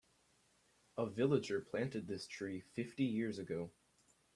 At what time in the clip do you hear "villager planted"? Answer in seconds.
1.07-2.07